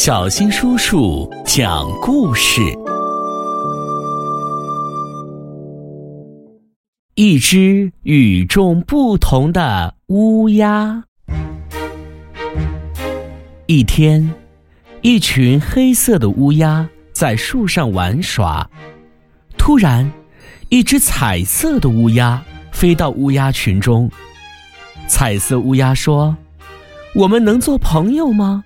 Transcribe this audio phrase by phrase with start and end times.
[0.00, 2.60] 小新叔叔讲故事。
[7.16, 11.02] 一只与众不同的乌鸦。
[13.66, 14.32] 一天，
[15.02, 18.70] 一群黑色的乌鸦在树上玩耍。
[19.58, 20.08] 突然，
[20.68, 22.40] 一只彩色的乌鸦
[22.70, 24.08] 飞到乌鸦群中。
[25.08, 26.36] 彩色乌鸦说
[27.16, 28.62] ：“我们能做朋友吗？”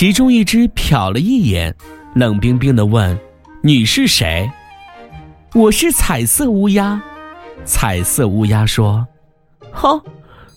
[0.00, 1.76] 其中一只瞟了一眼，
[2.14, 3.20] 冷冰冰的问
[3.62, 4.50] ：“你是谁
[5.54, 7.02] ？”“我是彩色乌鸦。”
[7.66, 9.06] 彩色乌鸦说
[9.70, 10.00] ：“哼，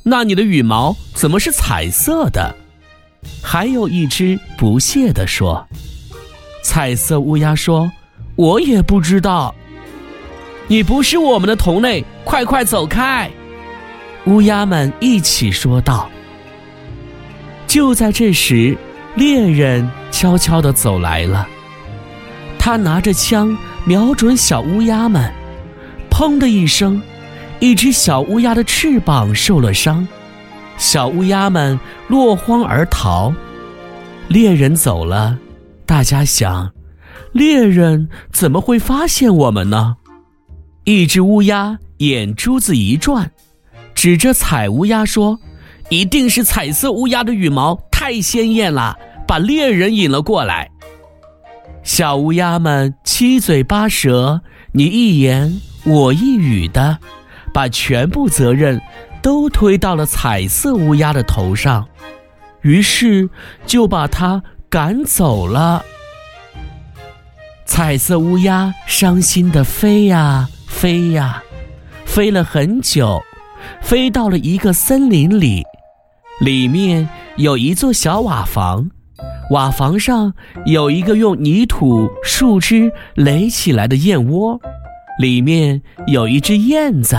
[0.02, 2.56] 那你的羽毛怎么是彩色的？”
[3.44, 5.68] 还有一只不屑地说
[6.64, 7.92] ：“彩色乌鸦说，
[8.38, 9.54] 我也不知道。
[10.70, 13.30] 你不是我们的同类，快快走开！”
[14.24, 16.10] 乌鸦们一起说道。
[17.68, 18.78] 就在这时，
[19.16, 21.48] 猎人悄悄地走来了。
[22.58, 25.32] 他拿着枪，瞄准小乌鸦们。
[26.10, 27.02] 砰的一声，
[27.60, 30.08] 一只小乌鸦的翅膀受了伤，
[30.78, 33.34] 小乌鸦们落荒而逃。
[34.28, 35.38] 猎人走了，
[35.86, 36.72] 大家想：
[37.34, 39.98] 猎人怎么会发现我们呢？
[40.86, 43.32] 一只乌鸦眼珠子一转。
[43.96, 45.40] 指着彩乌鸦说
[45.90, 48.98] ：“一定是彩色乌鸦的羽毛太鲜艳了，
[49.34, 50.70] 把猎人引了过来。”
[51.82, 54.42] 小乌鸦们七嘴八舌，
[54.74, 57.00] 你一言我一语的，
[57.52, 58.80] 把全部责任
[59.24, 61.88] 都推到了彩色乌鸦的头上，
[62.62, 63.28] 于是
[63.66, 65.84] 就把它赶走了。
[67.66, 71.42] 彩色乌鸦伤心的飞呀飞呀，
[72.06, 73.20] 飞了很久。
[73.82, 75.64] 飞到了一个森林里，
[76.40, 78.92] 里面有一座小瓦房，
[79.50, 80.34] 瓦房上
[80.66, 84.60] 有一个用泥土、树枝垒起来的燕窝，
[85.20, 87.18] 里面有一只燕子。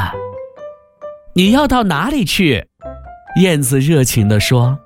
[1.34, 2.67] 你要到哪里去？
[3.41, 4.79] 燕子热情地说：“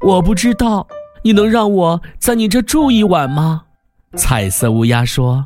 [0.00, 0.86] 我不知道，
[1.22, 3.62] 你能让我在你这住一晚吗？”
[4.16, 5.44] 彩色乌鸦说：“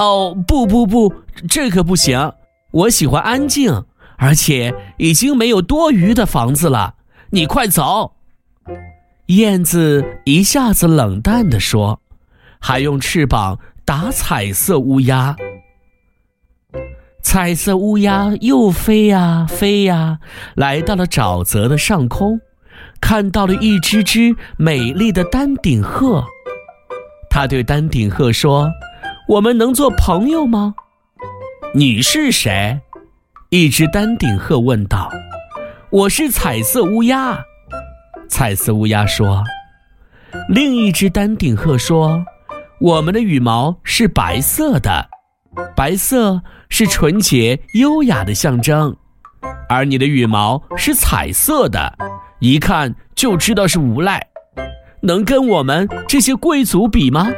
[0.00, 1.12] 哦，不不不，
[1.48, 2.32] 这可不行，
[2.72, 3.84] 我喜欢安静。”
[4.18, 6.94] 而且已经没有多余的房子了，
[7.30, 8.12] 你快走！
[9.36, 11.98] 燕子一下子冷淡地说，
[12.60, 15.34] 还用翅膀打彩色乌鸦。
[17.22, 20.18] 彩色乌鸦又飞呀飞呀，
[20.54, 22.40] 来到了沼泽的上空，
[23.00, 26.22] 看到了一只只美丽的丹顶鹤。
[27.30, 28.70] 他对丹顶鹤说
[29.28, 30.74] ：“我们能做朋友吗？”
[31.74, 32.78] 你是谁？
[33.48, 35.10] 一只丹顶鹤问道
[35.88, 37.42] ：“我是彩色乌鸦。”
[38.32, 39.44] 彩色乌鸦说
[40.48, 42.24] ：“另一只丹顶鹤说，
[42.80, 45.06] 我们的羽毛是白色的，
[45.76, 48.96] 白色是纯洁优雅的象征，
[49.68, 51.94] 而你的羽毛是彩色的，
[52.40, 54.26] 一看就知道是无赖，
[55.02, 57.28] 能跟我们这些贵族比吗？”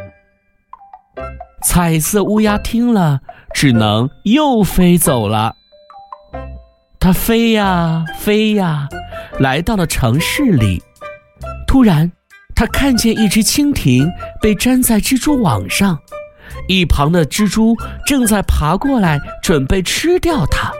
[1.64, 3.20] 彩色乌鸦听了，
[3.52, 5.56] 只能又飞走了。
[7.00, 8.88] 它飞呀飞呀，
[9.38, 10.82] 来到了城市里。
[11.66, 12.10] 突然，
[12.54, 14.08] 他看见一只蜻蜓
[14.40, 15.98] 被粘在蜘蛛网上，
[16.68, 20.72] 一旁的蜘蛛正在爬过来，准备吃掉它。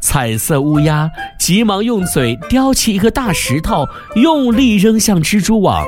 [0.00, 5.86] 彩色乌鸦急忙用嘴叼起一个大石头，用力扔向蜘蛛网。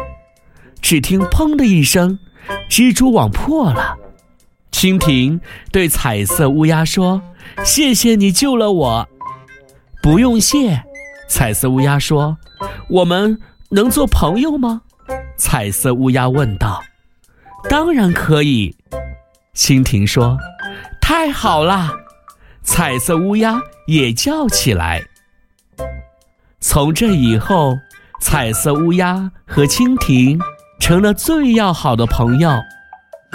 [0.82, 2.18] 只听“砰”的一声，
[2.68, 3.96] 蜘蛛网破了。
[4.72, 5.40] 蜻蜓
[5.72, 7.22] 对彩色乌鸦说。
[7.64, 9.08] 谢谢你救了我，
[10.02, 10.84] 不用谢。
[11.30, 12.36] 彩色乌鸦说
[12.90, 14.82] ：“我们能做朋友吗？”
[15.38, 16.82] 彩色乌鸦问道。
[17.70, 18.74] “当然可以。”
[19.54, 20.36] 蜻蜓说。
[21.00, 21.88] “太好了！”
[22.62, 25.00] 彩色乌鸦也叫起来。
[26.58, 27.78] 从这以后，
[28.20, 30.36] 彩色乌鸦和蜻蜓
[30.80, 32.60] 成了最要好的朋友。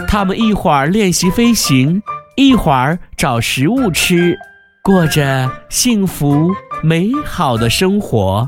[0.05, 2.03] 他们一会儿练习飞行。
[2.35, 4.37] 一会儿找食物吃，
[4.83, 6.53] 过着幸福
[6.85, 8.47] 美好的生活。